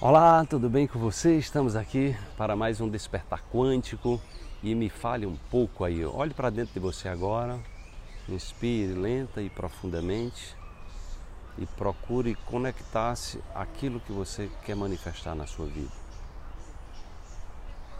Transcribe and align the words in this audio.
Olá, 0.00 0.44
tudo 0.44 0.70
bem 0.70 0.86
com 0.86 0.96
você? 0.96 1.38
Estamos 1.38 1.74
aqui 1.74 2.16
para 2.36 2.54
mais 2.54 2.80
um 2.80 2.88
despertar 2.88 3.42
quântico 3.52 4.20
e 4.62 4.72
me 4.72 4.88
fale 4.88 5.26
um 5.26 5.34
pouco 5.50 5.82
aí. 5.82 6.04
Olhe 6.04 6.32
para 6.32 6.50
dentro 6.50 6.72
de 6.72 6.78
você 6.78 7.08
agora, 7.08 7.58
inspire 8.28 8.92
lenta 8.92 9.42
e 9.42 9.50
profundamente 9.50 10.56
e 11.58 11.66
procure 11.66 12.36
conectar-se 12.46 13.40
àquilo 13.52 13.98
que 13.98 14.12
você 14.12 14.48
quer 14.64 14.76
manifestar 14.76 15.34
na 15.34 15.48
sua 15.48 15.66
vida. 15.66 15.90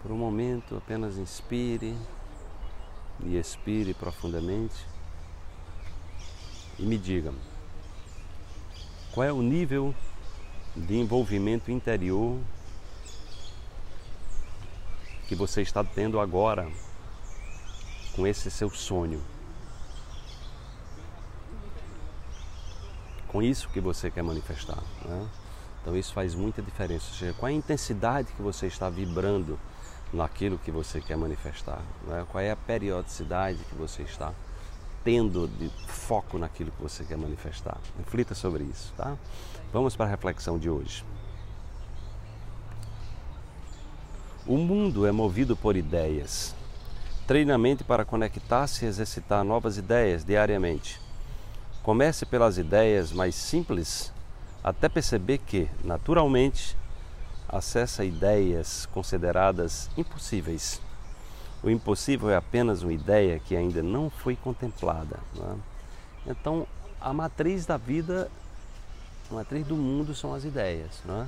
Por 0.00 0.12
um 0.12 0.16
momento, 0.16 0.76
apenas 0.76 1.18
inspire 1.18 1.96
e 3.18 3.36
expire 3.36 3.94
profundamente 3.94 4.86
e 6.78 6.84
me 6.84 6.96
diga 6.96 7.34
qual 9.12 9.26
é 9.26 9.32
o 9.32 9.42
nível 9.42 9.92
de 10.76 10.96
envolvimento 10.96 11.70
interior 11.70 12.38
que 15.26 15.34
você 15.34 15.62
está 15.62 15.84
tendo 15.84 16.18
agora 16.18 16.68
com 18.14 18.26
esse 18.26 18.50
seu 18.50 18.68
sonho. 18.70 19.22
Com 23.28 23.40
isso 23.40 23.68
que 23.68 23.80
você 23.80 24.10
quer 24.10 24.22
manifestar. 24.22 24.82
Né? 25.04 25.28
Então 25.80 25.96
isso 25.96 26.12
faz 26.12 26.34
muita 26.34 26.60
diferença. 26.60 27.06
Ou 27.10 27.14
seja, 27.14 27.32
qual 27.34 27.48
é 27.48 27.52
a 27.52 27.56
intensidade 27.56 28.32
que 28.32 28.42
você 28.42 28.66
está 28.66 28.90
vibrando 28.90 29.58
naquilo 30.12 30.58
que 30.58 30.70
você 30.70 31.00
quer 31.00 31.16
manifestar? 31.16 31.80
Né? 32.06 32.26
Qual 32.30 32.42
é 32.42 32.50
a 32.50 32.56
periodicidade 32.56 33.58
que 33.68 33.74
você 33.76 34.02
está 34.02 34.32
tendo 35.04 35.48
de 35.48 35.70
foco 35.86 36.38
naquilo 36.38 36.70
que 36.70 36.82
você 36.82 37.04
quer 37.04 37.16
manifestar. 37.16 37.78
Reflita 37.98 38.34
sobre 38.34 38.64
isso, 38.64 38.92
tá? 38.96 39.16
Vamos 39.72 39.96
para 39.96 40.06
a 40.06 40.08
reflexão 40.08 40.58
de 40.58 40.68
hoje. 40.68 41.04
O 44.46 44.56
mundo 44.56 45.06
é 45.06 45.12
movido 45.12 45.56
por 45.56 45.76
ideias. 45.76 46.54
Treinamento 47.26 47.84
para 47.84 48.04
conectar-se 48.04 48.84
e 48.84 48.88
exercitar 48.88 49.44
novas 49.44 49.76
ideias 49.76 50.24
diariamente. 50.24 51.00
Comece 51.82 52.26
pelas 52.26 52.58
ideias 52.58 53.12
mais 53.12 53.34
simples 53.34 54.12
até 54.62 54.88
perceber 54.88 55.38
que, 55.38 55.68
naturalmente, 55.84 56.76
acessa 57.48 58.04
ideias 58.04 58.86
consideradas 58.86 59.88
impossíveis 59.96 60.80
o 61.62 61.70
impossível 61.70 62.30
é 62.30 62.36
apenas 62.36 62.82
uma 62.82 62.92
ideia 62.92 63.38
que 63.38 63.54
ainda 63.54 63.82
não 63.82 64.08
foi 64.08 64.34
contemplada. 64.34 65.18
Não 65.34 65.52
é? 65.52 65.56
Então, 66.30 66.66
a 67.00 67.12
matriz 67.12 67.66
da 67.66 67.76
vida, 67.76 68.30
a 69.30 69.34
matriz 69.34 69.66
do 69.66 69.76
mundo 69.76 70.14
são 70.14 70.34
as 70.34 70.44
ideias. 70.44 70.90
Não 71.04 71.22
é? 71.22 71.26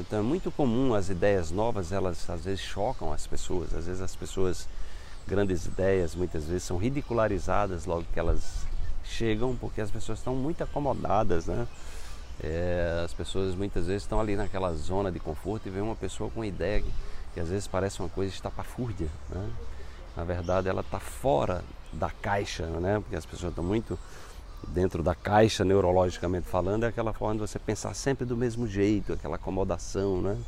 Então, 0.00 0.18
é 0.18 0.22
muito 0.22 0.50
comum 0.50 0.94
as 0.94 1.08
ideias 1.08 1.50
novas, 1.50 1.92
elas 1.92 2.28
às 2.28 2.44
vezes 2.44 2.60
chocam 2.60 3.12
as 3.12 3.26
pessoas. 3.26 3.72
Às 3.74 3.86
vezes, 3.86 4.02
as 4.02 4.16
pessoas, 4.16 4.68
grandes 5.26 5.66
ideias, 5.66 6.14
muitas 6.14 6.44
vezes 6.44 6.64
são 6.64 6.76
ridicularizadas 6.76 7.86
logo 7.86 8.04
que 8.12 8.18
elas 8.18 8.66
chegam, 9.04 9.54
porque 9.54 9.80
as 9.80 9.90
pessoas 9.90 10.18
estão 10.18 10.34
muito 10.34 10.64
acomodadas. 10.64 11.46
Né? 11.46 11.68
É, 12.42 13.02
as 13.04 13.14
pessoas 13.14 13.54
muitas 13.54 13.86
vezes 13.86 14.02
estão 14.02 14.20
ali 14.20 14.34
naquela 14.34 14.74
zona 14.74 15.12
de 15.12 15.20
conforto 15.20 15.68
e 15.68 15.70
vê 15.70 15.80
uma 15.80 15.94
pessoa 15.94 16.28
com 16.30 16.40
uma 16.40 16.46
ideia 16.46 16.80
que 16.80 16.90
que 17.34 17.40
às 17.40 17.48
vezes 17.48 17.66
parece 17.66 18.00
uma 18.00 18.08
coisa 18.08 18.32
estapafúrdia. 18.32 19.08
Né? 19.28 19.50
Na 20.16 20.24
verdade, 20.24 20.68
ela 20.68 20.80
está 20.80 21.00
fora 21.00 21.62
da 21.92 22.08
caixa, 22.08 22.66
né? 22.66 23.00
porque 23.00 23.16
as 23.16 23.26
pessoas 23.26 23.50
estão 23.50 23.64
muito 23.64 23.98
dentro 24.68 25.02
da 25.02 25.14
caixa, 25.14 25.64
neurologicamente 25.64 26.48
falando, 26.48 26.84
é 26.84 26.86
aquela 26.86 27.12
forma 27.12 27.34
de 27.34 27.40
você 27.40 27.58
pensar 27.58 27.92
sempre 27.92 28.24
do 28.24 28.36
mesmo 28.36 28.66
jeito, 28.66 29.12
aquela 29.12 29.36
acomodação, 29.36 30.22
né? 30.22 30.38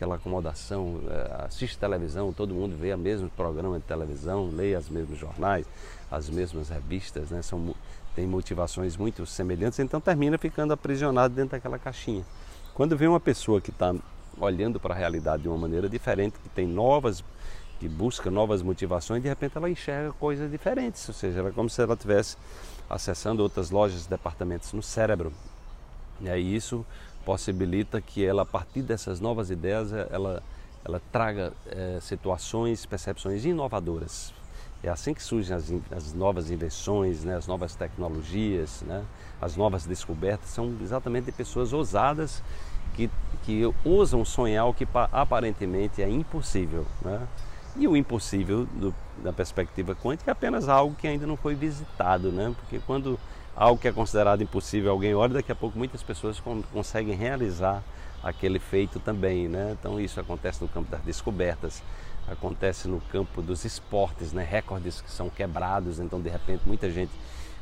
aquela 0.00 0.14
acomodação, 0.14 0.98
é, 1.10 1.44
assiste 1.44 1.76
televisão, 1.76 2.32
todo 2.32 2.54
mundo 2.54 2.74
vê 2.74 2.94
o 2.94 2.96
mesmo 2.96 3.28
programa 3.28 3.78
de 3.78 3.84
televisão, 3.84 4.48
lê 4.50 4.74
os 4.74 4.88
mesmos 4.88 5.18
jornais, 5.18 5.66
as 6.10 6.30
mesmas 6.30 6.70
revistas, 6.70 7.28
né? 7.28 7.42
São, 7.42 7.74
tem 8.16 8.26
motivações 8.26 8.96
muito 8.96 9.26
semelhantes, 9.26 9.78
então 9.78 10.00
termina 10.00 10.38
ficando 10.38 10.72
aprisionado 10.72 11.34
dentro 11.34 11.50
daquela 11.50 11.78
caixinha. 11.78 12.24
Quando 12.72 12.96
vem 12.96 13.08
uma 13.08 13.20
pessoa 13.20 13.60
que 13.60 13.68
está 13.68 13.94
olhando 14.40 14.80
para 14.80 14.94
a 14.94 14.96
realidade 14.96 15.42
de 15.42 15.48
uma 15.48 15.58
maneira 15.58 15.88
diferente, 15.88 16.38
que 16.42 16.48
tem 16.48 16.66
novas, 16.66 17.22
que 17.78 17.88
busca 17.88 18.30
novas 18.30 18.62
motivações, 18.62 19.22
de 19.22 19.28
repente 19.28 19.56
ela 19.56 19.68
enxerga 19.68 20.12
coisas 20.12 20.50
diferentes, 20.50 21.08
ou 21.08 21.14
seja, 21.14 21.40
é 21.40 21.50
como 21.50 21.70
se 21.70 21.80
ela 21.80 21.94
estivesse 21.94 22.36
acessando 22.88 23.42
outras 23.42 23.70
lojas, 23.70 24.06
departamentos 24.06 24.72
no 24.72 24.82
cérebro. 24.82 25.32
E 26.20 26.28
aí 26.28 26.54
isso 26.54 26.84
possibilita 27.24 28.00
que 28.00 28.24
ela, 28.24 28.42
a 28.42 28.46
partir 28.46 28.82
dessas 28.82 29.20
novas 29.20 29.50
ideias, 29.50 29.92
ela, 29.92 30.42
ela 30.84 31.00
traga 31.12 31.52
é, 31.66 31.98
situações, 32.00 32.84
percepções 32.84 33.44
inovadoras. 33.44 34.34
É 34.82 34.88
assim 34.88 35.12
que 35.12 35.22
surgem 35.22 35.54
as, 35.54 35.72
as 35.90 36.14
novas 36.14 36.50
invenções, 36.50 37.22
né, 37.22 37.36
as 37.36 37.46
novas 37.46 37.74
tecnologias, 37.74 38.82
né, 38.82 39.04
as 39.40 39.56
novas 39.56 39.84
descobertas, 39.84 40.50
são 40.50 40.76
exatamente 40.82 41.26
de 41.26 41.32
pessoas 41.32 41.72
ousadas 41.72 42.42
que, 42.94 43.10
que 43.42 43.62
ousam 43.84 44.24
sonhar 44.24 44.66
o 44.66 44.74
que 44.74 44.86
aparentemente 45.12 46.02
é 46.02 46.08
impossível. 46.08 46.86
Né? 47.02 47.26
E 47.76 47.86
o 47.86 47.96
impossível, 47.96 48.66
do, 48.66 48.94
da 49.22 49.32
perspectiva 49.32 49.94
quântica, 49.94 50.30
é 50.30 50.32
apenas 50.32 50.68
algo 50.68 50.94
que 50.94 51.06
ainda 51.06 51.26
não 51.26 51.36
foi 51.36 51.54
visitado, 51.54 52.30
né? 52.32 52.54
porque 52.58 52.80
quando 52.86 53.18
algo 53.56 53.80
que 53.80 53.88
é 53.88 53.92
considerado 53.92 54.42
impossível 54.42 54.90
alguém 54.90 55.14
olha, 55.14 55.34
daqui 55.34 55.52
a 55.52 55.54
pouco 55.54 55.78
muitas 55.78 56.02
pessoas 56.02 56.42
conseguem 56.72 57.14
realizar 57.14 57.82
aquele 58.22 58.58
feito 58.58 58.98
também. 58.98 59.48
Né? 59.48 59.76
Então 59.78 60.00
isso 60.00 60.20
acontece 60.20 60.62
no 60.62 60.68
campo 60.68 60.90
das 60.90 61.00
descobertas, 61.02 61.82
acontece 62.28 62.88
no 62.88 63.00
campo 63.00 63.40
dos 63.40 63.64
esportes, 63.64 64.32
né? 64.32 64.46
recordes 64.48 65.00
que 65.00 65.10
são 65.10 65.30
quebrados, 65.30 66.00
então 66.00 66.20
de 66.20 66.28
repente 66.28 66.62
muita 66.66 66.90
gente 66.90 67.12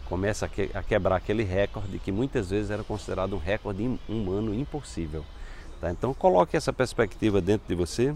começa 0.09 0.47
a, 0.47 0.49
que, 0.49 0.71
a 0.75 0.83
quebrar 0.83 1.17
aquele 1.17 1.43
recorde 1.43 1.99
que 1.99 2.11
muitas 2.11 2.51
vezes 2.51 2.71
era 2.71 2.83
considerado 2.83 3.35
um 3.35 3.39
recorde 3.39 3.99
humano 4.09 4.55
impossível. 4.55 5.25
Tá? 5.81 5.91
Então 5.91 6.13
coloque 6.15 6.57
essa 6.57 6.73
perspectiva 6.73 7.41
dentro 7.41 7.69
de 7.69 7.75
você 7.75 8.15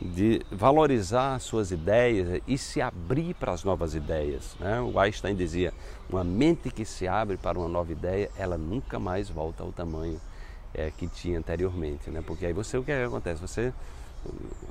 de 0.00 0.42
valorizar 0.50 1.40
suas 1.40 1.72
ideias 1.72 2.40
e 2.46 2.56
se 2.56 2.80
abrir 2.80 3.34
para 3.34 3.52
as 3.52 3.64
novas 3.64 3.94
ideias. 3.94 4.56
Né? 4.60 4.80
O 4.80 4.98
Einstein 4.98 5.34
dizia: 5.34 5.72
uma 6.08 6.22
mente 6.22 6.70
que 6.70 6.84
se 6.84 7.08
abre 7.08 7.36
para 7.36 7.58
uma 7.58 7.68
nova 7.68 7.90
ideia, 7.90 8.30
ela 8.36 8.56
nunca 8.56 8.98
mais 8.98 9.28
volta 9.28 9.62
ao 9.62 9.72
tamanho 9.72 10.20
é, 10.72 10.90
que 10.96 11.08
tinha 11.08 11.38
anteriormente, 11.38 12.10
né? 12.10 12.22
Porque 12.24 12.46
aí 12.46 12.52
você 12.52 12.78
o 12.78 12.84
que, 12.84 12.92
é 12.92 13.04
acontece? 13.04 13.40
Você 13.40 13.72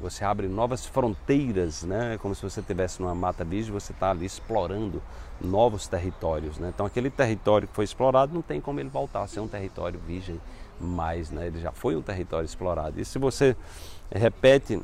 você 0.02 0.24
abre 0.24 0.48
novas 0.48 0.86
fronteiras, 0.86 1.84
né? 1.84 2.18
Como 2.22 2.36
se 2.36 2.42
você 2.42 2.60
estivesse 2.60 3.02
numa 3.02 3.16
mata 3.16 3.44
virgem, 3.44 3.72
você 3.72 3.92
está 3.92 4.12
ali 4.12 4.26
explorando 4.26 5.02
novos 5.40 5.88
territórios, 5.88 6.58
né? 6.58 6.72
Então 6.74 6.86
aquele 6.86 7.10
território 7.10 7.68
que 7.68 7.74
foi 7.74 7.86
explorado 7.86 8.34
não 8.34 8.42
tem 8.42 8.60
como 8.60 8.80
ele 8.80 8.90
voltar 8.90 9.24
a 9.24 9.28
ser 9.28 9.40
um 9.40 9.48
território 9.48 10.00
virgem 10.00 10.40
mais, 10.80 11.32
né? 11.32 11.48
Ele 11.48 11.60
já 11.60 11.72
foi 11.72 11.96
um 11.96 12.02
território 12.02 12.46
explorado. 12.46 13.00
E 13.00 13.06
se 13.06 13.18
você 13.18 13.56
repete 14.12 14.82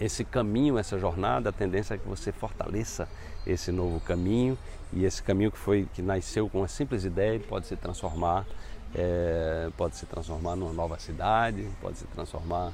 esse 0.00 0.24
caminho, 0.24 0.78
essa 0.78 0.98
jornada, 0.98 1.50
a 1.50 1.52
tendência 1.52 1.94
é 1.94 1.98
que 1.98 2.08
você 2.08 2.32
fortaleça 2.32 3.08
esse 3.46 3.70
novo 3.70 4.00
caminho 4.00 4.58
e 4.92 5.04
esse 5.04 5.22
caminho 5.22 5.50
que 5.50 5.58
foi 5.58 5.88
que 5.94 6.02
nasceu 6.02 6.48
com 6.48 6.58
uma 6.58 6.68
simples 6.68 7.04
ideia 7.04 7.38
pode 7.40 7.66
se 7.66 7.76
transformar, 7.76 8.44
é, 8.94 9.70
pode 9.76 9.96
se 9.96 10.06
transformar 10.06 10.56
numa 10.56 10.72
nova 10.72 10.98
cidade, 10.98 11.68
pode 11.80 11.98
se 11.98 12.06
transformar 12.06 12.72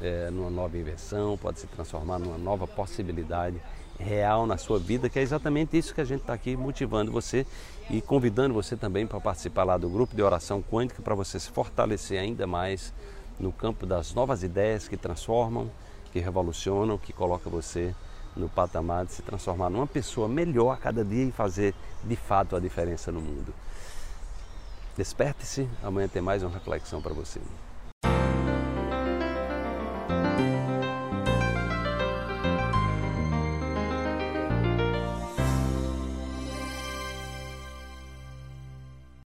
é, 0.00 0.30
numa 0.30 0.50
nova 0.50 0.76
invenção, 0.76 1.36
pode 1.36 1.60
se 1.60 1.66
transformar 1.66 2.18
numa 2.18 2.38
nova 2.38 2.66
possibilidade 2.66 3.60
real 3.98 4.46
na 4.46 4.56
sua 4.56 4.78
vida, 4.78 5.08
que 5.08 5.18
é 5.18 5.22
exatamente 5.22 5.76
isso 5.76 5.94
que 5.94 6.00
a 6.00 6.04
gente 6.04 6.22
está 6.22 6.32
aqui 6.32 6.56
motivando 6.56 7.12
você 7.12 7.46
e 7.90 8.00
convidando 8.00 8.54
você 8.54 8.76
também 8.76 9.06
para 9.06 9.20
participar 9.20 9.64
lá 9.64 9.76
do 9.76 9.88
grupo 9.88 10.16
de 10.16 10.22
oração 10.22 10.62
quântica 10.62 11.02
para 11.02 11.14
você 11.14 11.38
se 11.38 11.50
fortalecer 11.50 12.18
ainda 12.18 12.46
mais 12.46 12.92
no 13.38 13.52
campo 13.52 13.86
das 13.86 14.14
novas 14.14 14.42
ideias 14.42 14.88
que 14.88 14.96
transformam, 14.96 15.70
que 16.12 16.18
revolucionam, 16.18 16.98
que 16.98 17.12
coloca 17.12 17.48
você 17.48 17.94
no 18.36 18.48
patamar 18.48 19.06
de 19.06 19.12
se 19.12 19.22
transformar 19.22 19.70
numa 19.70 19.86
pessoa 19.86 20.28
melhor 20.28 20.72
a 20.72 20.76
cada 20.76 21.04
dia 21.04 21.24
e 21.24 21.32
fazer 21.32 21.74
de 22.02 22.16
fato 22.16 22.56
a 22.56 22.60
diferença 22.60 23.10
no 23.10 23.20
mundo. 23.20 23.52
Desperte-se, 24.96 25.68
amanhã 25.82 26.08
tem 26.08 26.22
mais 26.22 26.42
uma 26.42 26.52
reflexão 26.52 27.00
para 27.00 27.12
você. 27.12 27.40